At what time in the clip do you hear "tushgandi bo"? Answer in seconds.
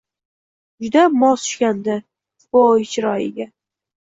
1.45-2.87